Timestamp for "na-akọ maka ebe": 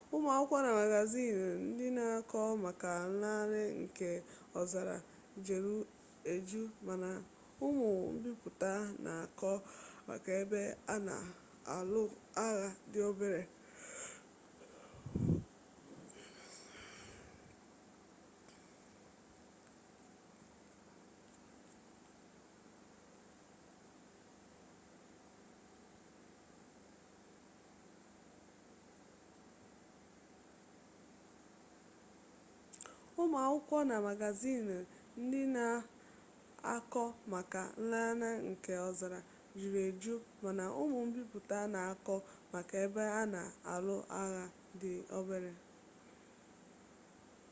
9.05-10.59